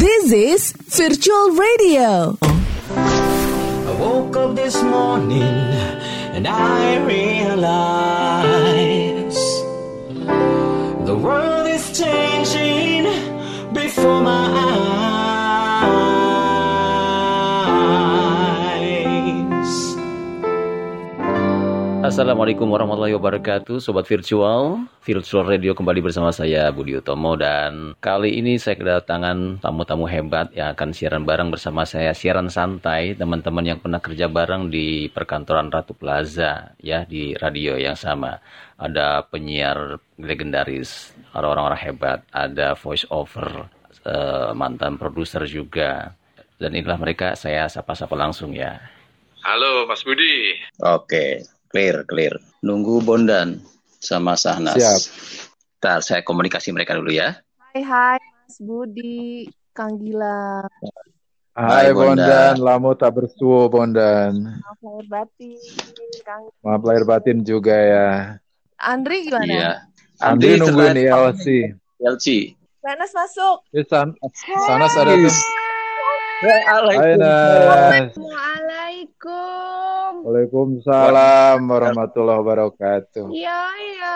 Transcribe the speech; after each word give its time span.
This 0.00 0.32
is 0.32 0.72
Virtual 0.72 1.50
Radio. 1.50 2.38
I 2.96 3.96
woke 4.00 4.36
up 4.36 4.56
this 4.56 4.82
morning 4.82 5.42
and 5.42 6.48
I 6.48 6.96
realize 7.04 7.74
the 11.04 11.14
world 11.14 11.66
is 11.66 11.98
changing 11.98 13.04
before 13.74 14.22
my 14.22 14.46
eyes. 14.46 14.91
Assalamualaikum 22.12 22.68
warahmatullahi 22.68 23.16
wabarakatuh 23.16 23.80
Sobat 23.80 24.04
Virtual. 24.04 24.84
Virtual 25.00 25.48
Radio 25.48 25.72
kembali 25.72 26.04
bersama 26.04 26.28
saya 26.28 26.68
Budi 26.68 26.92
Utomo. 26.92 27.40
Dan 27.40 27.96
kali 28.04 28.36
ini 28.36 28.60
saya 28.60 28.76
kedatangan 28.76 29.64
tamu-tamu 29.64 30.04
hebat 30.04 30.52
Yang 30.52 30.68
akan 30.76 30.88
siaran 30.92 31.24
bareng 31.24 31.48
bersama 31.48 31.88
saya. 31.88 32.12
Siaran 32.12 32.52
santai 32.52 33.16
Teman-teman 33.16 33.64
yang 33.64 33.80
pernah 33.80 33.96
kerja 33.96 34.28
bareng 34.28 34.68
di 34.68 35.08
perkantoran 35.08 35.72
Ratu 35.72 35.96
Plaza 35.96 36.76
Ya 36.84 37.08
di 37.08 37.32
radio 37.32 37.80
yang 37.80 37.96
sama. 37.96 38.44
Ada 38.76 39.24
penyiar 39.32 39.96
legendaris 40.20 41.16
Ada 41.32 41.48
orang-orang 41.48 41.80
hebat. 41.80 42.28
Ada 42.28 42.76
voice 42.76 43.08
over 43.08 43.72
eh, 44.04 44.52
Mantan 44.52 45.00
produser 45.00 45.48
juga. 45.48 46.12
Dan 46.60 46.76
inilah 46.76 47.00
mereka 47.00 47.32
saya 47.40 47.72
sapa-sapa 47.72 48.12
langsung 48.12 48.52
ya. 48.52 49.00
Halo 49.48 49.88
Mas 49.88 50.04
Budi. 50.04 50.60
Oke, 50.78 51.42
clear, 51.72 52.04
clear. 52.04 52.34
Nunggu 52.60 53.00
Bondan 53.00 53.58
sama 53.98 54.36
Sahnas. 54.36 54.76
Siap. 54.76 55.00
Ntar 55.80 55.98
saya 56.04 56.20
komunikasi 56.22 56.70
mereka 56.70 56.94
dulu 56.94 57.10
ya. 57.10 57.40
Hai 57.72 57.82
hai 57.82 58.20
Mas 58.44 58.60
Budi, 58.60 59.48
Kang 59.72 59.96
Gilang, 59.96 60.68
Hai, 61.52 61.88
Hai 61.88 61.96
Bondan. 61.96 62.20
Bondan, 62.20 62.54
lamu 62.60 62.92
tak 62.92 63.12
bersuo 63.16 63.68
Bondan. 63.68 64.60
maaf 64.60 64.78
lahir 64.80 65.06
batin, 65.08 65.56
Kang 66.24 66.44
Maaf 66.60 66.82
lahir 66.84 67.04
batin 67.04 67.38
juga 67.42 67.76
ya. 67.76 68.08
Andri 68.76 69.28
gimana? 69.28 69.48
Iya. 69.48 69.72
Andri 70.20 70.60
nungguin 70.60 70.96
terlihat- 70.96 71.40
ILC. 71.40 71.46
LC. 72.00 72.26
Nanas 72.82 73.12
masuk. 73.14 73.62
Eh, 73.70 73.86
San 73.86 74.10
Sanas 74.66 74.92
ada 74.98 75.14
tuh. 75.14 75.34
Hai 76.42 77.14
Nas. 77.14 78.10
Assalamualaikum. 80.22 80.78
Waalaikumsalam 80.78 81.58
warahmatullahi 81.66 82.38
wabarakatuh. 82.46 83.26
Iya 83.34 83.60
iya. 83.82 84.14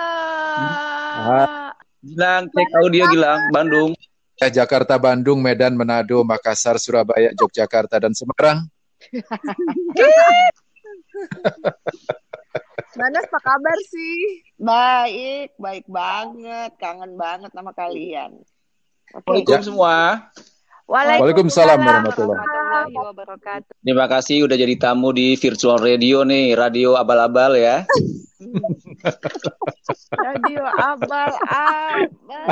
Gilang, 1.98 2.46
cek 2.46 2.70
audio 2.78 3.10
Gilang, 3.10 3.50
Bandung. 3.50 3.90
Ya, 4.38 4.46
Jakarta, 4.46 5.02
Bandung, 5.02 5.42
Medan, 5.42 5.74
Manado, 5.74 6.22
Makassar, 6.22 6.78
Surabaya, 6.78 7.34
Yogyakarta, 7.34 7.98
dan 7.98 8.14
Semarang. 8.14 8.70
Nanas 12.96 13.26
apa 13.26 13.38
kabar 13.42 13.78
sih? 13.90 14.46
Baik, 14.62 15.58
baik 15.58 15.90
banget. 15.90 16.70
Kangen 16.78 17.18
banget 17.18 17.50
sama 17.50 17.74
kalian. 17.74 18.46
Assalamualaikum 19.10 19.58
semua. 19.58 20.22
Waalaikumsalam 20.86 21.82
warahmatullahi 21.82 22.55
warahmatullahi 22.76 23.16
wabarakatuh. 23.16 23.74
Terima 23.80 24.06
kasih 24.10 24.36
udah 24.44 24.56
jadi 24.56 24.74
tamu 24.76 25.08
di 25.16 25.36
virtual 25.40 25.78
radio 25.80 26.22
nih, 26.22 26.52
radio 26.52 26.96
abal-abal 26.98 27.56
ya. 27.56 27.82
Radio 30.16 30.62
abal 30.62 31.32
abal. 31.48 32.46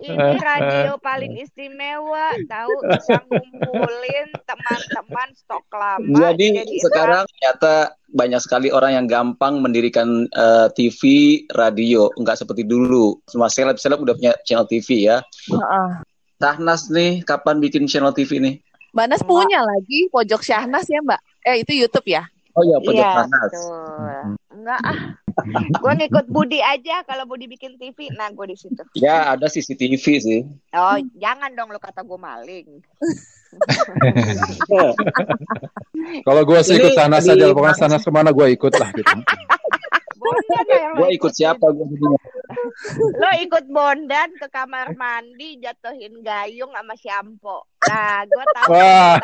Ini 0.00 0.40
radio 0.40 0.96
paling 0.98 1.36
istimewa. 1.36 2.32
Tahu 2.48 2.72
bisa 2.88 3.20
ngumpulin 3.28 4.28
teman-teman 4.48 5.28
stok 5.36 5.68
lama. 5.76 6.16
Jadi 6.16 6.64
sekarang 6.80 7.28
ternyata 7.28 7.92
banyak 8.08 8.40
sekali 8.40 8.68
orang 8.72 9.04
yang 9.04 9.06
gampang 9.06 9.60
mendirikan 9.60 10.26
eh, 10.32 10.68
TV, 10.72 11.00
radio, 11.52 12.08
nggak 12.16 12.42
seperti 12.42 12.64
dulu. 12.64 13.20
Semua 13.28 13.52
seleb-seleb 13.52 14.00
udah 14.00 14.14
punya 14.16 14.32
channel 14.48 14.64
TV 14.64 15.12
ya. 15.12 15.20
Heeh. 15.52 15.88
Tahnas 16.40 16.90
nih, 16.90 17.22
kapan 17.22 17.62
bikin 17.62 17.86
channel 17.86 18.10
TV 18.10 18.42
nih? 18.42 18.56
Mbak 18.92 19.06
Nas 19.08 19.22
punya 19.24 19.60
lagi 19.60 20.08
pojok 20.08 20.40
Syahnas 20.40 20.84
ya 20.84 21.00
Mbak? 21.00 21.20
Eh 21.42 21.56
itu 21.60 21.72
YouTube 21.74 22.04
ya? 22.06 22.28
Oh 22.52 22.60
iya, 22.60 22.76
pojok 22.78 22.92
Iya, 22.94 23.10
Tahnas. 23.18 23.42
betul. 23.48 24.20
Enggak 24.52 24.80
ah. 24.84 24.98
Gue 25.72 25.92
ngikut 25.96 26.26
Budi 26.28 26.60
aja 26.60 27.00
kalau 27.02 27.24
Budi 27.24 27.48
bikin 27.48 27.80
TV. 27.80 28.12
Nah, 28.12 28.28
gue 28.28 28.46
di 28.46 28.56
situ. 28.58 28.84
Ya, 28.94 29.32
ada 29.32 29.48
CCTV 29.48 29.96
sih. 30.20 30.44
Oh, 30.70 30.96
jangan 31.16 31.48
dong 31.50 31.72
lu 31.72 31.80
kata 31.80 32.04
gue 32.04 32.18
maling. 32.20 32.68
Kalau 36.22 36.42
gue 36.42 36.60
sih 36.62 36.76
ikut 36.76 36.92
Sanas 36.92 37.24
di- 37.24 37.32
aja, 37.32 37.48
pokoknya 37.48 37.76
Sanas 37.78 38.02
ke 38.02 38.10
mana 38.10 38.28
gue 38.28 38.46
ikut 38.50 38.72
lah 38.76 38.92
gitu. 38.92 39.08
Lo 40.20 40.30
Gue 41.00 41.08
ikut 41.16 41.32
siapa 41.32 41.64
gue? 41.64 41.84
Lo 43.18 43.30
ikut 43.38 43.64
Bondan 43.70 44.30
ke 44.36 44.46
kamar 44.48 44.94
mandi 44.96 45.60
jatuhin 45.60 46.20
gayung 46.24 46.72
sama 46.72 46.94
shampo. 46.98 47.66
Nah, 47.82 48.22
gue 48.30 48.44
tahu 48.54 48.70
Wah. 48.78 49.18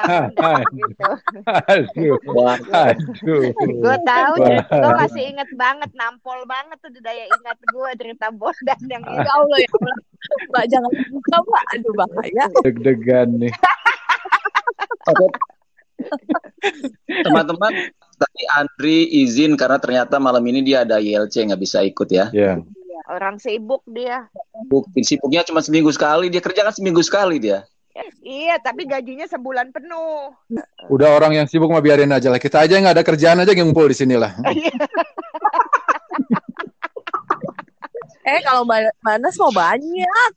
gitu. 0.78 1.10
Aduh, 1.46 2.18
Wah, 2.34 2.58
aduh. 2.58 3.44
Gue 3.54 3.96
tahu 4.02 4.32
gue 4.66 4.92
masih 4.98 5.22
inget 5.30 5.50
banget 5.54 5.90
nampol 5.94 6.42
banget 6.44 6.78
tuh 6.82 6.90
daya 6.98 7.26
ingat 7.30 7.58
gue 7.62 7.90
cerita 7.98 8.26
Bondan 8.34 8.80
yang 8.90 9.02
Ya 9.06 9.22
itu. 9.22 9.30
Allah 9.30 9.58
ya 9.62 9.70
Allah. 9.78 9.96
Mbak 10.50 10.64
jangan 10.68 10.92
buka 11.14 11.36
Mbak. 11.46 11.64
Aduh 11.74 11.92
bahaya. 11.94 12.44
Deg-degan 12.66 13.28
nih. 13.38 13.52
Teman-teman, 17.08 17.72
tadi 18.18 18.42
Andri 18.58 18.98
izin 19.22 19.54
karena 19.54 19.78
ternyata 19.78 20.18
malam 20.18 20.42
ini 20.46 20.60
dia 20.66 20.82
ada 20.82 20.98
ILC 20.98 21.34
nggak 21.50 21.62
bisa 21.62 21.82
ikut 21.86 22.08
ya. 22.10 22.30
Ya. 22.34 22.58
Orang 23.08 23.40
sibuk 23.40 23.80
dia. 23.88 24.28
Bukti 24.68 25.00
sibuknya 25.00 25.40
cuma 25.48 25.64
seminggu 25.64 25.88
sekali, 25.88 26.28
dia 26.28 26.44
kerja 26.44 26.60
kan 26.68 26.76
seminggu 26.76 27.00
sekali 27.00 27.40
dia. 27.40 27.64
Iya, 28.22 28.60
tapi 28.62 28.84
gajinya 28.86 29.26
sebulan 29.26 29.72
penuh. 29.72 30.30
Udah 30.92 31.16
orang 31.16 31.34
yang 31.34 31.46
sibuk 31.48 31.72
mah 31.72 31.82
biarin 31.82 32.12
aja 32.12 32.28
lah. 32.30 32.38
Kita 32.38 32.62
aja 32.62 32.76
yang 32.76 32.86
nggak 32.86 33.00
ada 33.00 33.08
kerjaan 33.08 33.42
aja 33.42 33.56
ngumpul 33.56 33.88
di 33.90 33.96
sini 33.96 34.14
lah. 34.14 34.36
Eh 38.28 38.44
kalau 38.44 38.60
Mbak 38.68 38.92
Mbak 39.00 39.16
Nas 39.24 39.36
mau 39.40 39.48
banyak. 39.48 40.32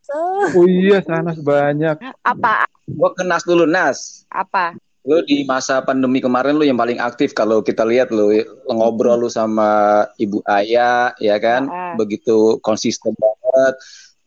Oh 0.55 0.63
iya, 0.63 1.03
Sanas 1.03 1.43
banyak. 1.43 1.99
Apa? 2.23 2.63
Gue 2.87 3.09
kenas 3.19 3.43
dulu 3.43 3.67
Nas. 3.67 4.23
Apa? 4.31 4.79
Lu 5.01 5.17
di 5.25 5.41
masa 5.49 5.81
pandemi 5.81 6.21
kemarin 6.21 6.53
lu 6.53 6.61
yang 6.61 6.77
paling 6.77 7.01
aktif 7.01 7.33
kalau 7.33 7.65
kita 7.65 7.81
lihat 7.81 8.13
lu 8.13 8.29
ngobrol 8.69 9.25
lu 9.25 9.29
sama 9.33 10.05
Ibu 10.21 10.45
Aya 10.45 11.09
ya 11.17 11.35
kan, 11.41 11.65
Ah. 11.65 11.97
begitu 11.97 12.61
konsisten 12.61 13.17
banget. 13.17 13.73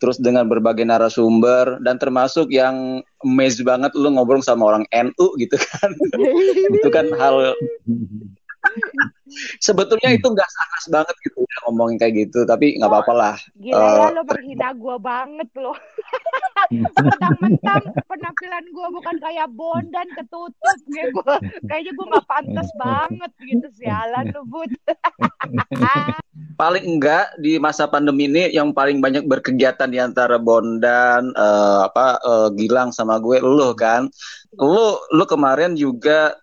Terus 0.02 0.18
dengan 0.18 0.44
berbagai 0.50 0.82
narasumber 0.82 1.78
dan 1.80 1.96
termasuk 2.02 2.50
yang 2.50 3.00
amazed 3.22 3.62
banget 3.62 3.94
lu 3.94 4.10
ngobrol 4.12 4.42
sama 4.42 4.74
orang 4.74 4.84
NU 4.90 5.26
gitu 5.38 5.54
kan. 5.54 5.90
itu 6.76 6.88
kan 6.91 7.06
hal 7.14 7.54
sebetulnya 9.59 10.11
itu 10.15 10.27
nggak 10.27 10.50
sanas 10.50 10.84
banget 10.91 11.17
gitu 11.27 11.45
ya 11.45 11.59
ngomongin 11.69 11.97
kayak 12.00 12.15
gitu, 12.27 12.45
tapi 12.45 12.77
nggak 12.78 12.91
apa-apa 12.91 13.12
lah. 13.12 13.37
Gila 13.59 13.78
ya 13.78 14.05
Eh, 14.05 14.11
lo 14.15 14.22
menghina 14.27 14.69
gue 14.75 14.97
banget 15.00 15.49
lo. 15.56 15.75
Mentang-mentang 16.72 17.84
penampilan 18.09 18.65
gue 18.72 18.89
bukan 18.95 19.17
kayak 19.21 19.49
Bondan 19.53 20.09
ketutup 20.17 20.78
gitu. 20.89 21.21
Kayaknya 21.69 21.93
gue 21.93 22.06
gak 22.15 22.27
pantas 22.28 22.69
banget 22.81 23.33
gitu 23.45 23.67
sialan 23.77 24.33
lo 24.33 24.43
Bud. 24.49 24.72
paling 26.55 26.87
enggak 26.87 27.34
di 27.39 27.59
masa 27.59 27.91
pandemi 27.91 28.31
ini 28.31 28.51
yang 28.55 28.71
paling 28.71 29.03
banyak 29.03 29.27
berkegiatan 29.27 29.91
di 29.91 29.99
antara 29.99 30.39
Bondan 30.39 31.34
eh, 31.34 31.81
apa 31.87 32.19
eh, 32.22 32.49
Gilang 32.54 32.95
sama 32.95 33.19
gue 33.19 33.42
lu 33.42 33.75
kan 33.75 34.07
lu 34.59 34.98
lu 35.10 35.25
kemarin 35.27 35.75
juga 35.75 36.34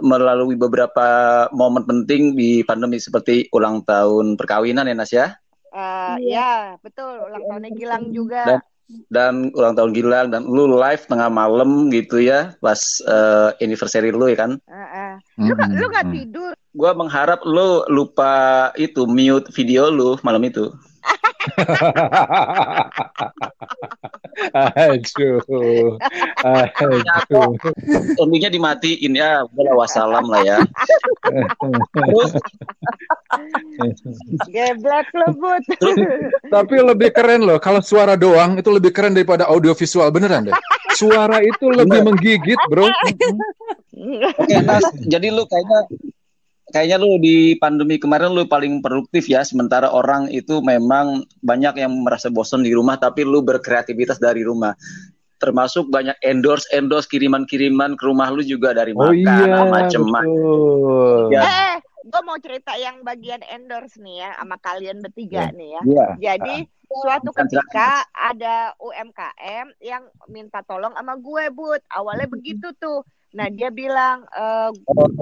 melalui 0.00 0.54
beberapa 0.54 1.06
momen 1.50 1.84
penting 1.84 2.34
di 2.34 2.60
pandemi 2.60 2.96
seperti 2.96 3.48
ulang 3.50 3.80
tahun 3.82 4.34
perkawinan 4.34 4.84
ya 4.84 4.94
Nas 4.94 5.10
ya 5.10 5.26
Eh, 5.70 6.16
ya 6.26 6.74
betul 6.80 7.22
ulang 7.22 7.46
tahunnya 7.46 7.70
Gilang 7.72 8.04
juga. 8.10 8.42
Dan- 8.44 8.66
dan 9.06 9.34
ulang 9.54 9.78
tahun 9.78 9.94
Gilang 9.94 10.26
dan 10.28 10.42
lu 10.42 10.66
live 10.66 11.06
tengah 11.06 11.30
malam 11.30 11.86
gitu 11.88 12.18
ya 12.18 12.58
pas 12.58 12.74
eh, 13.00 13.54
anniversary 13.62 14.10
lu 14.10 14.26
ya 14.26 14.34
kan 14.36 14.58
Eh, 14.66 14.74
eh. 14.74 15.12
Lu 15.38 15.54
gak, 15.54 15.70
lu 15.70 15.86
gak 15.86 16.04
Hmm. 16.10 16.14
tidur? 16.14 16.52
gua 16.70 16.90
mengharap 16.90 17.38
lu 17.42 17.86
lupa 17.86 18.34
itu 18.74 19.06
mute 19.06 19.46
video 19.54 19.90
lu 19.90 20.18
malam 20.22 20.42
itu 20.42 20.74
Aduh. 24.74 25.98
Aduh. 26.40 27.52
endingnya 28.20 28.50
dimatiin 28.50 29.12
ya 29.12 29.44
udah 29.44 29.74
wassalam 29.76 30.24
lah 30.28 30.42
ya 30.42 30.56
terus 31.92 32.30
Geblek 34.50 35.08
lo 35.14 35.28
Bud. 35.38 35.62
Tapi 36.50 36.74
lebih 36.82 37.14
keren 37.14 37.46
loh 37.46 37.62
kalau 37.62 37.78
suara 37.78 38.18
doang 38.18 38.58
itu 38.58 38.70
lebih 38.70 38.90
keren 38.90 39.14
daripada 39.14 39.46
audio 39.46 39.72
visual 39.72 40.10
beneran 40.10 40.50
deh. 40.50 40.56
suara 40.98 41.38
itu 41.40 41.70
lebih 41.70 42.02
menggigit, 42.02 42.60
bro. 42.68 42.90
Oke, 44.36 44.56
Nas, 44.64 44.84
jadi 45.06 45.30
lu 45.30 45.46
kayaknya 45.46 45.80
kayaknya 46.70 46.96
lu 46.98 47.18
di 47.22 47.54
pandemi 47.58 47.96
kemarin 47.96 48.34
lu 48.34 48.46
paling 48.46 48.82
produktif 48.82 49.30
ya, 49.30 49.46
sementara 49.46 49.90
orang 49.90 50.30
itu 50.30 50.58
memang 50.60 51.24
banyak 51.40 51.80
yang 51.80 51.92
merasa 52.02 52.28
bosan 52.28 52.66
di 52.66 52.74
rumah, 52.74 52.98
tapi 52.98 53.22
lu 53.22 53.40
berkreativitas 53.40 54.18
dari 54.18 54.42
rumah. 54.42 54.74
Termasuk 55.40 55.88
banyak 55.88 56.20
endorse 56.20 56.68
endorse 56.70 57.08
kiriman 57.08 57.48
kiriman 57.48 57.96
ke 57.96 58.04
rumah 58.04 58.28
lu 58.28 58.44
juga 58.44 58.76
dari 58.76 58.92
Oh 58.92 59.08
makan 59.08 59.16
iya, 59.16 59.64
macam-macam. 59.64 60.28
betul. 60.28 61.20
Ya. 61.32 61.42
Eh, 61.42 61.74
gue 62.04 62.20
mau 62.24 62.36
cerita 62.36 62.76
yang 62.76 63.00
bagian 63.00 63.40
endorse 63.48 63.96
nih 63.96 64.20
ya 64.20 64.30
sama 64.36 64.60
kalian 64.60 65.00
bertiga 65.00 65.48
nih 65.56 65.80
ya. 65.80 65.82
Iya. 65.88 66.06
Jadi 66.20 66.68
suatu 66.90 67.30
Silakan, 67.32 67.48
ketika 67.48 67.90
ada 68.12 68.56
UMKM 68.82 69.66
yang 69.80 70.04
minta 70.28 70.60
tolong 70.68 70.92
sama 70.92 71.16
gue, 71.16 71.44
Bud. 71.48 71.80
Awalnya 71.88 72.28
begitu 72.28 72.68
tuh. 72.76 73.00
Nah 73.30 73.46
dia 73.48 73.70
bilang, 73.70 74.26
eh, 74.28 74.70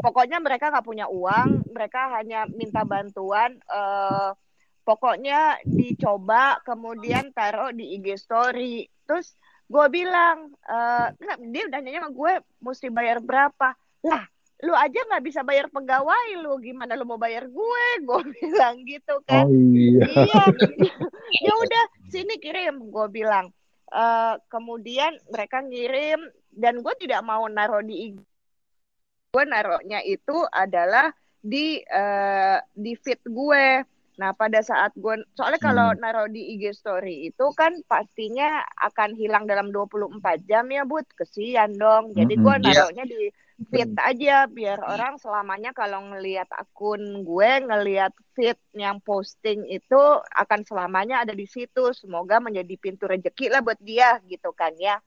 pokoknya 0.02 0.40
mereka 0.42 0.72
nggak 0.72 0.86
punya 0.86 1.06
uang, 1.06 1.70
mereka 1.70 2.10
hanya 2.18 2.48
minta 2.50 2.82
bantuan. 2.82 3.54
eh, 3.70 4.30
pokoknya 4.88 5.60
dicoba, 5.68 6.64
kemudian 6.64 7.28
taruh 7.36 7.68
di 7.76 8.00
IG 8.00 8.16
Story. 8.16 8.88
Terus 9.04 9.36
gue 9.68 9.86
bilang, 9.92 10.48
eh, 10.64 11.06
nggak, 11.12 11.36
dia 11.52 11.62
udah 11.68 11.78
nanya 11.84 12.00
sama 12.02 12.10
gue, 12.16 12.32
mesti 12.64 12.86
bayar 12.88 13.20
berapa? 13.20 13.76
Lah, 14.08 14.24
lu 14.64 14.72
aja 14.74 14.98
nggak 15.06 15.24
bisa 15.28 15.40
bayar 15.44 15.68
pegawai 15.68 16.28
lu, 16.40 16.56
gimana 16.58 16.96
lu 16.96 17.04
mau 17.04 17.20
bayar 17.20 17.46
gue? 17.46 17.84
Gue 18.08 18.22
bilang 18.40 18.80
gitu 18.88 19.20
kan. 19.28 19.44
Oh 19.44 19.52
iya. 19.52 20.08
Iya, 20.08 20.44
ya 21.46 21.52
udah 21.52 21.84
sini 22.08 22.40
kirim, 22.40 22.88
gue 22.88 23.06
bilang. 23.12 23.52
Eh, 23.88 24.34
kemudian 24.48 25.16
mereka 25.32 25.64
ngirim 25.64 26.20
dan 26.52 26.80
gue 26.80 26.94
tidak 27.00 27.20
mau 27.24 27.44
naruh 27.48 27.84
di 27.84 28.12
IG. 28.12 28.16
Gue 29.28 29.44
naruhnya 29.44 30.00
itu 30.04 30.44
adalah 30.48 31.12
di 31.44 31.80
eh, 31.84 32.58
di 32.72 32.92
feed 32.96 33.20
gue. 33.28 33.84
Nah 34.18 34.34
pada 34.34 34.58
saat 34.60 34.90
gue, 34.98 35.22
soalnya 35.38 35.62
kalau 35.62 35.88
naruh 35.94 36.26
di 36.26 36.58
IG 36.58 36.74
story 36.74 37.30
itu 37.30 37.46
kan 37.54 37.78
pastinya 37.86 38.66
akan 38.82 39.14
hilang 39.14 39.46
dalam 39.46 39.70
24 39.70 40.18
jam 40.44 40.66
ya 40.66 40.82
Bud, 40.82 41.06
kesian 41.14 41.78
dong. 41.78 42.12
Jadi 42.18 42.34
gue 42.34 42.54
Mm-mm. 42.58 42.66
naruhnya 42.66 43.06
di 43.06 43.30
feed 43.70 43.90
aja 43.98 44.46
biar 44.46 44.78
orang 44.86 45.18
selamanya 45.18 45.74
kalau 45.74 45.98
ngelihat 46.14 46.46
akun 46.54 47.26
gue 47.26 47.50
ngelihat 47.66 48.14
feed 48.34 48.58
yang 48.74 48.98
posting 49.02 49.66
itu 49.70 50.02
akan 50.34 50.66
selamanya 50.66 51.22
ada 51.22 51.34
di 51.34 51.46
situ. 51.46 51.94
Semoga 51.94 52.42
menjadi 52.42 52.74
pintu 52.74 53.06
rezeki 53.06 53.54
lah 53.54 53.62
buat 53.62 53.78
dia 53.78 54.18
gitu 54.26 54.50
kan 54.50 54.74
ya 54.78 54.98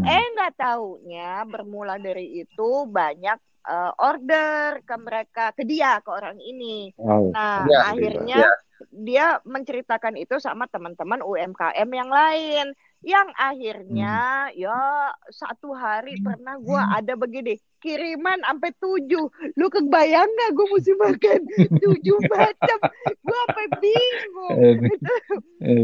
Mm-mm. 0.00 0.08
eh 0.08 0.24
nggak 0.36 0.52
taunya 0.56 1.44
bermula 1.44 2.00
dari 2.00 2.42
itu 2.42 2.70
banyak 2.88 3.38
eh, 3.68 3.92
order 4.00 4.80
ke 4.82 4.96
mereka 4.96 5.44
ke 5.52 5.62
dia 5.68 6.00
ke 6.00 6.10
orang 6.10 6.40
ini. 6.40 6.90
Wow. 6.96 7.30
nah 7.30 7.68
Ya, 7.68 7.78
akhirnya 7.92 8.44
dia 8.88 9.26
menceritakan 9.44 10.16
itu 10.16 10.40
sama 10.40 10.64
teman-teman 10.66 11.20
UMKM 11.20 11.88
yang 11.92 12.10
lain. 12.10 12.66
Yang 13.00 13.28
akhirnya 13.36 14.52
ya 14.52 15.08
satu 15.32 15.72
hari 15.72 16.20
pernah 16.20 16.60
gua 16.60 16.84
ada 16.92 17.16
begini 17.16 17.56
kiriman 17.80 18.38
sampai 18.44 18.70
tujuh. 18.76 19.24
Lu 19.56 19.66
kebayang 19.72 20.28
nggak 20.28 20.50
gue 20.52 20.66
mesti 20.68 20.92
makan 21.00 21.40
tujuh 21.80 22.18
macam? 22.28 22.78
Gue 23.24 23.38
sampai 23.48 23.66
bingung 23.80 24.58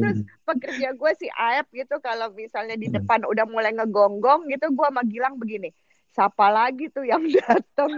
terus 0.01 0.21
pekerja 0.47 0.89
gue 0.95 1.13
si 1.19 1.27
Aep 1.31 1.67
gitu 1.73 1.97
kalau 2.03 2.31
misalnya 2.35 2.77
di 2.79 2.89
depan 2.91 3.23
udah 3.27 3.45
mulai 3.47 3.73
ngegonggong 3.75 4.51
gitu 4.51 4.71
gue 4.73 4.87
sama 4.89 5.03
Gilang 5.07 5.37
begini 5.39 5.71
siapa 6.17 6.49
lagi 6.49 6.89
tuh 6.89 7.05
yang 7.05 7.21
datang 7.37 7.93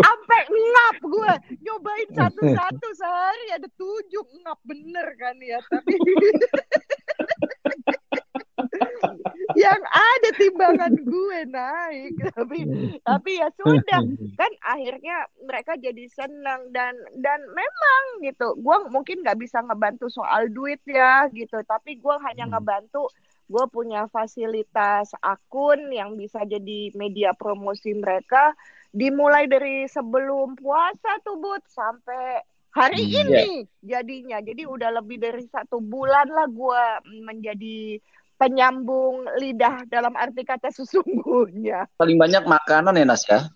sampai 0.00 0.40
ngap 0.48 0.96
gue 1.04 1.32
nyobain 1.62 2.10
satu-satu 2.16 2.88
sehari 2.96 3.46
ada 3.54 3.68
tujuh 3.76 4.24
ngap 4.42 4.58
bener 4.64 5.06
kan 5.20 5.36
ya 5.44 5.60
tapi 5.68 5.94
yang 9.54 9.80
ada 9.90 10.28
timbangan 10.36 10.94
gue 10.98 11.40
naik. 11.48 12.12
Tapi 12.36 12.58
tapi 13.02 13.30
ya 13.38 13.48
sudah. 13.54 14.00
Kan 14.34 14.52
akhirnya 14.64 15.28
mereka 15.44 15.76
jadi 15.78 16.04
senang 16.10 16.72
dan 16.72 16.94
dan 17.18 17.40
memang 17.52 18.02
gitu. 18.24 18.56
Gue 18.58 18.76
mungkin 18.90 19.22
nggak 19.22 19.38
bisa 19.38 19.62
ngebantu 19.62 20.08
soal 20.10 20.48
duit 20.50 20.80
ya 20.88 21.28
gitu. 21.30 21.60
Tapi 21.64 22.00
gue 22.00 22.16
hanya 22.24 22.50
ngebantu 22.50 23.08
gue 23.44 23.64
punya 23.68 24.08
fasilitas 24.08 25.12
akun 25.20 25.92
yang 25.92 26.16
bisa 26.16 26.42
jadi 26.48 26.92
media 26.96 27.36
promosi 27.36 27.92
mereka. 27.92 28.56
Dimulai 28.94 29.50
dari 29.50 29.90
sebelum 29.90 30.54
puasa 30.54 31.18
tuh 31.26 31.36
bud 31.36 31.62
sampai 31.66 32.40
hari 32.74 33.06
Hmm, 33.06 33.30
ini 33.30 33.46
jadinya. 33.80 34.42
Jadi 34.42 34.66
udah 34.66 34.90
lebih 34.98 35.22
dari 35.22 35.46
satu 35.46 35.78
bulan 35.78 36.26
lah 36.26 36.50
gue 36.50 36.84
menjadi 37.22 38.02
penyambung 38.38 39.26
lidah 39.38 39.86
dalam 39.86 40.14
arti 40.18 40.42
kata 40.42 40.70
sesungguhnya. 40.70 41.86
Paling 41.96 42.18
banyak 42.18 42.44
makanan 42.44 42.98
ya 42.98 43.06
Nas 43.06 43.24
ya. 43.26 43.46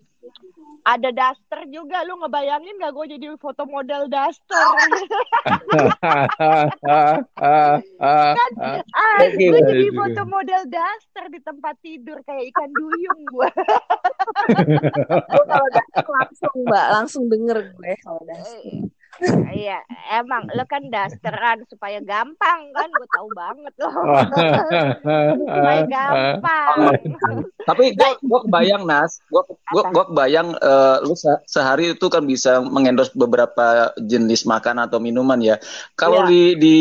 ada 0.88 1.12
daster 1.12 1.68
juga. 1.68 2.00
Lu 2.08 2.16
ngebayangin 2.16 2.80
gak 2.80 2.96
gue 2.96 3.06
jadi 3.18 3.36
foto 3.36 3.68
model 3.68 4.08
daster? 4.08 4.56
Kan 8.38 8.50
ah 8.96 9.20
gue 9.28 9.60
jadi 9.68 9.88
foto 9.92 10.22
model 10.24 10.64
daster 10.64 11.28
di 11.28 11.40
tempat 11.44 11.76
tidur 11.84 12.24
kayak 12.24 12.48
ikan 12.54 12.72
duyung 12.72 13.20
gue 13.28 13.50
kalau 15.28 15.68
datang 15.72 16.08
langsung 16.08 16.54
mbak, 16.64 16.86
langsung 16.88 17.24
denger 17.28 17.58
gue 17.76 17.92
kalau 18.00 18.22
datang. 18.24 18.88
Iya 19.50 19.82
emang 20.12 20.46
lo 20.50 20.62
kan 20.64 20.86
dasteran 20.86 21.66
supaya 21.66 21.98
gampang 21.98 22.70
kan 22.70 22.88
gue 22.88 23.08
tahu 23.10 23.28
banget 23.32 23.74
loh 23.76 23.92
supaya 25.42 25.82
gampang 25.84 26.76
Tapi 27.68 27.92
gua, 27.92 28.16
gua 28.24 28.40
kebayang 28.48 28.88
Nas, 28.88 29.20
gua 29.28 29.44
gua, 29.68 29.82
Apa? 29.84 29.90
gua 29.92 30.04
kebayang 30.08 30.48
eh, 30.56 30.96
lu 31.04 31.12
se- 31.12 31.42
sehari 31.44 31.92
itu 31.92 32.06
kan 32.08 32.24
bisa 32.24 32.64
mengendorse 32.64 33.12
beberapa 33.12 33.92
jenis 34.00 34.48
makanan 34.48 34.88
atau 34.88 34.96
minuman 34.96 35.36
ya. 35.36 35.60
Kalau 35.92 36.24
Iya. 36.24 36.32
di, 36.32 36.42
di 36.56 36.76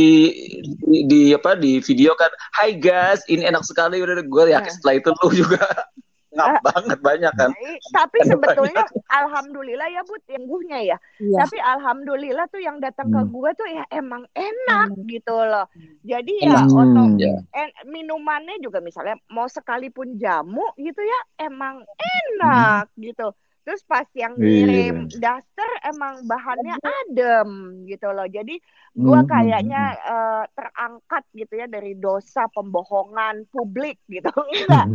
di 0.80 0.98
di 1.04 1.22
apa 1.36 1.60
di 1.60 1.84
video 1.84 2.16
kan, 2.16 2.32
Hai 2.56 2.80
guys, 2.80 3.20
ini 3.28 3.44
enak 3.44 3.68
sekali. 3.68 4.00
Udah 4.00 4.24
gue 4.24 4.44
yakin 4.48 4.64
Nah. 4.64 4.76
setelah 4.80 4.96
itu 4.96 5.10
lu 5.12 5.28
juga 5.36 5.60
ngap 6.38 6.48
Ah. 6.54 6.62
banget 6.64 7.00
banyak 7.02 7.34
kan. 7.34 7.50
Eh, 7.52 7.78
tapi 7.90 8.18
sebetulnya 8.24 8.86
alhamdulillah 9.10 9.90
ya 9.90 10.02
Bud 10.02 10.22
yang 10.28 10.46
guhnya 10.46 10.80
ya 10.86 10.98
Iya. 11.18 11.38
tapi 11.40 11.58
alhamdulillah 11.58 12.46
tuh 12.48 12.60
yang 12.60 12.78
datang 12.78 13.10
ke 13.10 13.18
Hmm. 13.18 13.30
gue 13.30 13.50
tuh 13.56 13.68
ya 13.68 13.84
emang 13.90 14.24
enak 14.32 14.88
Hmm. 14.92 15.04
gitu 15.04 15.34
loh 15.34 15.66
jadi 16.02 16.34
ya 16.46 16.62
Hmm. 16.62 17.18
Ya. 17.18 17.34
en- 17.52 17.76
minumannya 17.88 18.60
juga 18.60 18.78
misalnya 18.78 19.18
mau 19.28 19.48
sekalipun 19.48 20.16
jamu 20.16 20.62
gitu 20.76 21.00
ya 21.00 21.20
emang 21.42 21.82
enak 21.98 22.94
gitu 22.96 23.34
terus 23.68 23.84
pas 23.84 24.08
yang 24.16 24.32
ngirim 24.40 25.12
daster 25.20 25.68
emang 25.84 26.24
bahannya 26.24 26.80
adem 26.80 27.50
gitu 27.84 28.08
loh. 28.16 28.24
Jadi 28.24 28.64
gue 28.96 29.20
Hmm. 29.20 29.28
kayaknya 29.28 29.84
eh, 30.00 30.44
terangkat 30.56 31.24
gitu 31.36 31.54
ya 31.60 31.68
dari 31.68 32.00
dosa 32.00 32.48
pembohongan 32.56 33.44
publik 33.52 34.00
gitu. 34.08 34.32
Enggak. 34.56 34.88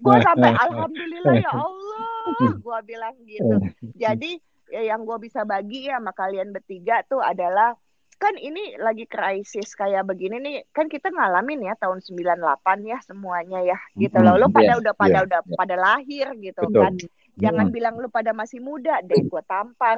Gue 0.00 0.16
sampai 0.24 0.50
alhamdulillah 0.56 1.36
ya 1.36 1.52
Allah. 1.52 2.56
Gue 2.56 2.78
bilang 2.88 3.14
gitu. 3.28 3.56
Jadi 3.94 4.40
ya, 4.72 4.80
yang 4.96 5.04
gue 5.04 5.20
bisa 5.20 5.44
bagi 5.44 5.84
ya 5.84 6.00
sama 6.00 6.16
kalian 6.16 6.56
bertiga 6.56 7.04
tuh 7.04 7.20
adalah 7.20 7.76
kan 8.16 8.32
ini 8.40 8.80
lagi 8.80 9.04
krisis 9.04 9.76
kayak 9.76 10.08
begini 10.08 10.40
nih. 10.40 10.56
Kan 10.72 10.88
kita 10.88 11.12
ngalamin 11.12 11.68
ya 11.68 11.76
tahun 11.76 12.00
98 12.00 12.80
ya 12.88 12.96
semuanya 13.04 13.60
ya 13.60 13.78
gitu 13.94 14.16
loh. 14.24 14.40
Lo 14.40 14.48
Mm, 14.48 14.54
pada 14.56 14.72
iya, 14.72 14.80
udah 14.80 14.94
pada 14.96 15.18
iya, 15.20 15.26
udah 15.28 15.40
pada 15.52 15.76
lahir 15.76 16.26
gitu 16.40 16.64
Betul. 16.64 16.80
kan 16.80 16.94
jangan 17.36 17.64
Mm. 17.64 17.72
bilang 17.72 17.94
lu 17.96 18.06
pada 18.06 18.30
masih 18.30 18.58
muda 18.58 18.98
deh 19.00 19.20
gue 19.20 19.42
tampar 19.44 19.96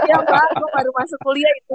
Iya 0.00 0.16
mbak, 0.18 0.46
gue 0.54 0.68
baru 0.72 0.90
masuk 0.92 1.18
kuliah 1.20 1.52
itu. 1.56 1.72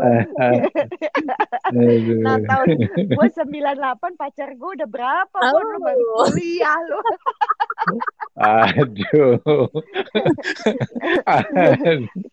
Aduh. 1.67 2.19
nah 2.21 2.37
tahun 2.39 2.67
gue 3.09 3.27
98 3.29 4.15
pacar 4.15 4.49
gue 4.51 4.69
udah 4.73 4.87
berapa 4.87 5.37
Bon? 5.41 5.61
lu 5.61 5.77
baru 5.79 6.03
Oh. 6.07 6.13
kuliah 6.25 6.77
lo 6.85 6.99
Aduh. 8.35 9.35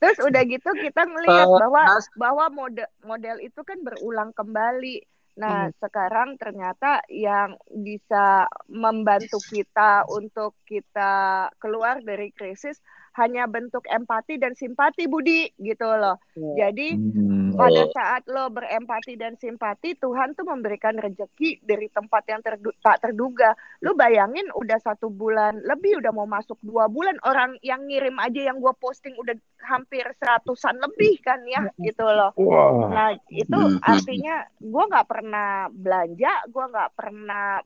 Terus 0.00 0.18
udah 0.20 0.42
gitu 0.44 0.68
kita 0.76 1.02
ngelihat 1.04 1.44
Eh, 1.44 1.58
bahwa 1.58 1.82
bahwa 2.16 2.44
model 2.52 2.88
model 3.02 3.36
itu 3.38 3.60
kan 3.60 3.76
berulang 3.80 4.30
kembali. 4.32 5.00
Nah, 5.32 5.68
Hmm. 5.68 5.72
sekarang 5.80 6.36
ternyata 6.36 7.00
yang 7.08 7.56
bisa 7.72 8.44
membantu 8.68 9.40
kita 9.48 10.04
untuk 10.12 10.60
kita 10.68 11.48
keluar 11.56 12.04
dari 12.04 12.28
krisis 12.36 12.76
hanya 13.12 13.44
bentuk 13.44 13.84
empati 13.84 14.40
dan 14.40 14.56
simpati 14.56 15.04
Budi 15.04 15.52
gitu 15.60 15.84
loh. 15.84 16.16
Jadi 16.34 16.96
Hmm. 16.96 17.52
pada 17.52 17.84
Oh. 17.84 17.92
saat 17.92 18.22
lo 18.24 18.48
berempati 18.48 19.20
dan 19.20 19.36
simpati, 19.36 19.92
Tuhan 19.92 20.32
tuh 20.32 20.48
memberikan 20.48 20.96
rezeki 20.96 21.60
dari 21.60 21.92
tempat 21.92 22.24
yang 22.24 22.40
terdu- 22.40 22.72
tak 22.80 23.04
terduga. 23.04 23.52
Lo 23.84 23.92
bayangin 23.92 24.48
udah 24.56 24.80
satu 24.80 25.12
bulan 25.12 25.60
lebih, 25.60 26.00
udah 26.00 26.12
mau 26.16 26.24
masuk 26.24 26.56
dua 26.64 26.88
bulan, 26.88 27.20
orang 27.28 27.60
yang 27.60 27.84
ngirim 27.84 28.16
aja 28.16 28.48
yang 28.48 28.56
gue 28.56 28.72
posting 28.80 29.12
udah 29.20 29.36
hampir 29.68 30.08
seratusan 30.16 30.80
lebih 30.80 31.20
kan 31.20 31.44
ya, 31.44 31.68
gitu 31.76 32.08
loh. 32.08 32.32
Wah. 32.40 32.88
Nah 32.88 33.08
itu 33.28 33.58
artinya 33.84 34.48
gue 34.56 34.84
nggak 34.88 35.08
pernah 35.08 35.68
belanja, 35.68 36.32
gue 36.48 36.64
nggak 36.72 36.90
pernah 36.96 37.60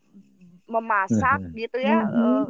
memasak 0.67 1.41
Hmm. 1.47 1.55
gitu 1.55 1.79
ya. 1.79 2.03
Eh, 2.03 2.45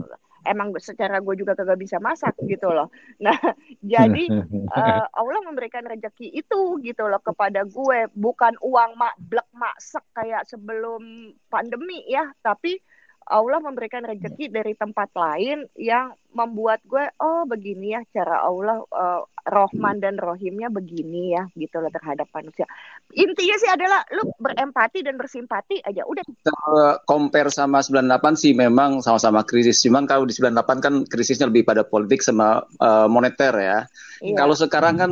emang 0.49 0.73
secara 0.79 1.19
gue 1.21 1.35
juga 1.37 1.59
kagak 1.59 1.79
bisa 1.81 1.99
masak 1.99 2.35
gitu 2.47 2.71
loh. 2.71 2.89
Nah 3.23 3.37
jadi 3.85 4.25
eh, 4.79 5.05
Allah 5.11 5.41
memberikan 5.45 5.85
rezeki 5.85 6.33
itu 6.33 6.81
gitu 6.83 7.05
loh 7.07 7.21
kepada 7.21 7.67
gue. 7.67 8.09
Bukan 8.15 8.59
uang 8.63 8.97
mak 8.97 9.15
blek 9.19 9.49
maksek 9.53 10.05
kayak 10.15 10.47
sebelum 10.47 11.35
pandemi 11.51 12.07
ya. 12.07 12.31
Tapi 12.41 12.79
Allah 13.27 13.59
memberikan 13.59 14.07
rezeki 14.07 14.55
dari 14.55 14.79
tempat 14.79 15.11
lain 15.19 15.67
yang 15.75 16.15
membuat 16.31 16.79
gue 16.87 17.11
oh 17.19 17.43
begini 17.43 17.99
ya 17.99 18.01
cara 18.15 18.47
Allah 18.47 18.87
eh, 18.87 19.23
Rohman 19.51 19.99
dan 19.99 20.19
Rohimnya 20.19 20.71
begini 20.71 21.35
ya 21.35 21.47
gitu 21.59 21.83
loh 21.83 21.91
terhadap 21.91 22.31
manusia 22.31 22.67
intinya 23.15 23.57
sih 23.61 23.71
adalah 23.71 24.03
lu 24.11 24.27
berempati 24.43 25.07
dan 25.07 25.15
bersimpati 25.15 25.79
aja 25.87 26.03
udah 26.03 26.23
Kalau 26.43 26.99
compare 27.07 27.49
sama 27.55 27.79
98 27.79 28.35
sih 28.35 28.53
memang 28.53 29.05
sama-sama 29.05 29.47
krisis. 29.47 29.79
Cuman 29.85 30.11
kalau 30.11 30.27
di 30.27 30.35
98 30.35 30.85
kan 30.85 30.95
krisisnya 31.07 31.47
lebih 31.47 31.63
pada 31.63 31.87
politik 31.87 32.21
sama 32.25 32.67
eh, 32.83 33.07
moneter 33.07 33.55
ya. 33.55 33.79
Iya. 34.21 34.37
Kalau 34.37 34.55
sekarang 34.59 34.95
kan 34.99 35.11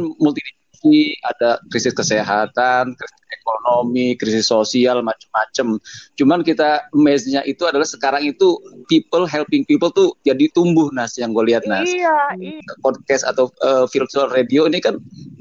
multidimensi, 0.85 1.17
ada 1.25 1.59
krisis 1.73 1.95
kesehatan, 1.97 2.93
krisis 2.95 3.23
ekonomi, 3.33 4.14
krisis 4.17 4.47
sosial, 4.49 5.00
macam-macam. 5.00 5.81
Cuman 6.17 6.41
kita 6.45 6.87
message-nya 6.93 7.43
itu 7.49 7.64
adalah 7.64 7.88
sekarang 7.88 8.25
itu 8.29 8.57
people 8.88 9.25
helping 9.25 9.64
people 9.64 9.91
tuh 9.91 10.12
jadi 10.25 10.49
tumbuh 10.53 10.93
Nas 10.93 11.17
yang 11.17 11.33
gue 11.33 11.45
lihat 11.53 11.64
Nas. 11.67 11.88
iya 11.88 12.14
iya 12.38 12.61
Podcast 12.85 13.25
atau 13.26 13.49
eh, 13.64 13.85
virtual 13.91 14.29
radio 14.31 14.69
ini 14.69 14.79
kan 14.81 15.00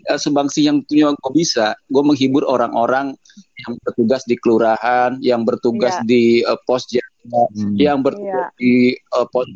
eh, 0.10 0.20
sumbangsi 0.20 0.66
yang 0.68 0.82
punya 0.88 1.12
gue 1.14 1.32
bisa. 1.36 1.76
Gue 1.92 2.04
menghibur 2.04 2.44
orang-orang 2.48 3.16
yang 3.68 3.74
bertugas 3.84 4.24
di 4.28 4.36
kelurahan, 4.40 5.20
yang 5.24 5.44
bertugas 5.44 5.96
Iya. 6.04 6.08
di 6.08 6.24
eh, 6.44 6.60
pos 6.66 6.88
jaga, 6.90 7.04
Hmm. 7.56 7.76
yang 7.80 8.04
bertugas 8.04 8.52
Iya. 8.56 8.60
di 8.60 8.74
eh, 8.98 9.28
pos 9.32 9.48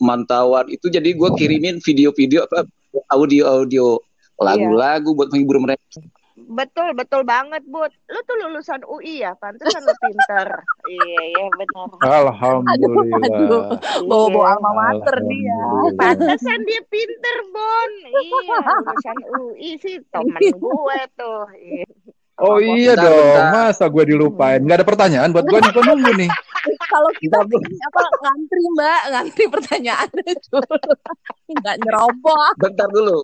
mantauan 0.00 0.64
itu 0.72 0.88
jadi 0.88 1.12
gue 1.12 1.28
kirimin 1.36 1.76
video-video 1.84 2.48
apa 2.48 2.64
audio-audio 3.12 4.00
lagu-lagu 4.40 5.12
buat 5.12 5.28
menghibur 5.28 5.60
mereka. 5.60 6.00
Betul, 6.40 6.96
betul 6.96 7.22
banget, 7.22 7.60
Bud. 7.62 7.92
Lu 8.08 8.20
tuh 8.24 8.36
lulusan 8.38 8.80
UI 8.84 9.20
ya, 9.20 9.36
pantesan 9.36 9.84
lu 9.84 9.92
pinter. 9.94 10.48
iya, 10.90 11.20
iya, 11.28 11.46
benar. 11.52 11.88
Alhamdulillah. 12.00 13.28
Aduh, 13.28 13.62
Bawa-bawa 14.02 14.40
Iya. 14.42 14.54
alma 14.56 14.70
mater 14.72 15.16
dia. 15.22 15.58
Pantesan 15.94 16.58
dia 16.64 16.80
pinter, 16.88 17.36
Bon. 17.52 17.90
Iya, 18.02 18.56
lulusan 18.56 19.18
UI 19.36 19.70
sih 19.78 20.00
temen 20.08 20.40
gue 20.40 20.98
tuh. 21.14 21.44
Iya. 21.54 21.86
Oh 22.40 22.56
iya 22.56 22.96
Bentar, 22.96 23.04
dong, 23.04 23.20
bentar. 23.36 23.52
masa 23.52 23.84
gue 23.86 24.04
dilupain? 24.08 24.60
Gak 24.64 24.80
ada 24.80 24.86
pertanyaan 24.88 25.28
buat 25.28 25.44
gue 25.44 25.60
nih, 25.60 25.70
gue 25.70 25.84
nunggu 25.84 26.12
nih. 26.16 26.30
Kalau 26.88 27.10
kita 27.14 27.36
ini 27.44 27.76
apa 27.84 28.00
ngantri 28.16 28.62
Mbak, 28.66 29.00
ngantri 29.12 29.44
pertanyaannya 29.52 30.32
dulu. 30.48 30.76
Nggak 31.52 31.76
nyerobot. 31.78 32.54
Bentar 32.56 32.88
dulu. 32.88 33.20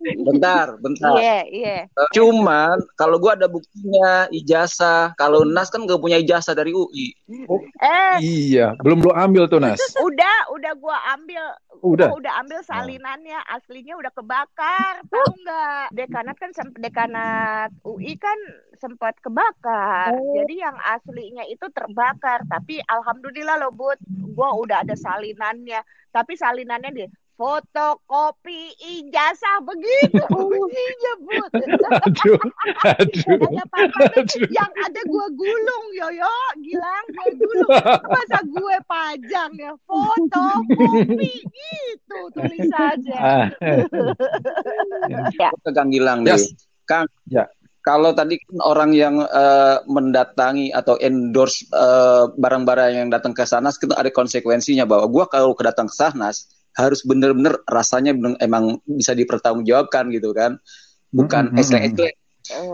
Bentar, 0.00 0.80
bentar. 0.80 1.16
Iya, 1.20 1.40
iya. 1.48 1.78
Cuman 2.16 2.80
kalau 2.96 3.20
gue 3.20 3.32
ada 3.32 3.46
buktinya 3.46 4.26
ijazah. 4.32 5.12
Kalau 5.20 5.44
Nas 5.44 5.68
kan 5.68 5.84
gak 5.84 6.00
punya 6.00 6.16
ijazah 6.16 6.56
dari 6.56 6.72
UI. 6.72 7.12
Eh, 7.80 8.16
Iya, 8.20 8.74
belum 8.80 9.04
lu 9.04 9.12
ambil 9.12 9.46
tuh 9.46 9.60
Nas. 9.60 9.78
udah, 10.08 10.50
udah 10.56 10.72
gua 10.78 10.96
ambil. 11.14 11.42
Udah. 11.80 12.12
Gua 12.12 12.20
udah 12.20 12.34
ambil 12.44 12.60
salinannya, 12.64 13.40
aslinya 13.48 13.96
udah 13.96 14.12
kebakar, 14.12 15.00
tahu 15.08 15.32
nggak? 15.44 15.86
Dekanat 15.96 16.36
kan 16.36 16.50
sempat 16.52 16.80
dekanat 16.80 17.70
UI 17.84 18.20
kan 18.20 18.36
sempat 18.76 19.16
kebakar. 19.24 20.12
Jadi 20.12 20.60
yang 20.60 20.76
aslinya 20.76 21.44
itu 21.48 21.64
terbakar, 21.72 22.44
tapi 22.48 22.80
alhamdulillah 22.84 23.60
loh 23.60 23.72
Bud, 23.72 23.96
gua 24.36 24.52
udah 24.56 24.84
ada 24.84 24.96
salinannya. 24.96 25.80
Tapi 26.10 26.34
salinannya 26.34 26.90
di 26.90 27.04
fotokopi 27.40 28.68
ijazah 28.76 29.64
begitu 29.64 30.20
bunyinya 30.36 31.12
Bud. 31.24 31.52
Aduh, 32.04 32.36
aduh, 32.84 33.32
Ada 33.40 33.64
apa-apa 33.64 34.02
aduh. 34.20 34.44
yang 34.52 34.68
ada 34.76 35.00
gua 35.08 35.24
gulung 35.32 35.84
yoyo 35.96 36.36
gilang 36.60 37.04
gue 37.08 37.30
gulung 37.40 37.70
masa 38.04 38.44
gue 38.44 38.76
pajang 38.84 39.50
ya 39.56 39.72
foto 39.88 40.44
kopi 40.68 41.32
gitu 41.40 42.20
tulisannya 42.36 43.16
Ah, 43.16 43.48
Ke 45.64 45.70
Kang 45.72 45.88
Gilang 45.88 46.22
nih. 46.22 46.36
Yes. 46.36 46.52
Kang, 46.84 47.08
Ya. 47.24 47.48
kalau 47.80 48.12
tadi 48.12 48.36
kan 48.36 48.60
orang 48.60 48.92
yang 48.92 49.16
eh, 49.22 49.76
mendatangi 49.88 50.76
atau 50.76 51.00
endorse 51.00 51.64
eh, 51.72 52.24
barang-barang 52.36 53.00
yang 53.00 53.08
datang 53.08 53.32
ke 53.32 53.48
Sanas 53.48 53.80
itu 53.80 53.88
ada 53.96 54.12
konsekuensinya 54.12 54.84
bahwa 54.84 55.08
gua 55.08 55.24
kalau 55.24 55.56
kedatang 55.56 55.88
ke 55.88 55.96
Sanas 55.96 56.59
harus 56.78 57.02
bener-bener 57.02 57.58
rasanya 57.66 58.14
bener, 58.14 58.38
emang 58.38 58.78
bisa 58.86 59.14
dipertanggungjawabkan 59.16 60.10
gitu 60.14 60.30
kan. 60.30 60.58
Bukan 61.10 61.50
Mm, 61.50 61.52
mm, 61.52 61.56
mm, 61.56 61.60
eslek-eslek. 61.62 62.14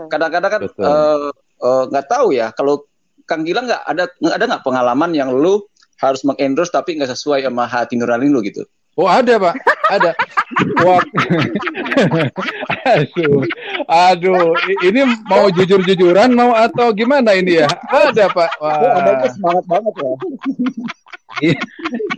Kadang-kadang 0.07 0.51
kan 0.53 0.61
eh, 0.63 1.29
eh, 1.63 1.83
nggak 1.89 2.05
tahu 2.07 2.27
ya 2.33 2.53
kalau 2.53 2.85
Kang 3.27 3.43
Gilang 3.43 3.67
nggak 3.67 3.83
ada 3.83 4.03
nggak 4.07 4.35
ada 4.39 4.45
nggak 4.47 4.63
pengalaman 4.63 5.11
yang 5.11 5.29
lu 5.35 5.59
harus 5.99 6.21
mengendorse 6.23 6.71
tapi 6.71 6.95
nggak 6.95 7.11
sesuai 7.11 7.43
sama 7.43 7.67
hati 7.67 7.97
nurani 7.99 8.29
lu 8.31 8.39
gitu. 8.45 8.63
Oh 8.97 9.05
ada 9.05 9.37
pak, 9.37 9.53
ada. 9.93 10.09
Wah, 10.81 10.97
aduh, 12.89 13.45
aduh, 13.85 14.57
ini 14.81 15.05
mau 15.29 15.53
jujur-jujuran 15.53 16.33
mau 16.33 16.57
atau 16.57 16.89
gimana 16.97 17.37
ini 17.37 17.61
ya? 17.61 17.69
Ada 17.93 18.25
pak. 18.33 18.57
Wah, 18.57 19.29
semangat 19.29 19.65
banget 19.69 19.93
ya. 20.01 20.11
i- 21.45 21.61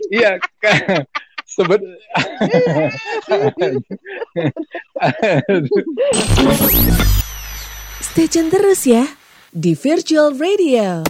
iya. 0.08 0.30
Sebet. 1.50 1.82
Stay 8.00 8.26
tune 8.30 8.50
terus 8.54 8.86
ya 8.86 9.02
di 9.50 9.74
Virtual 9.74 10.30
Radio. 10.38 11.02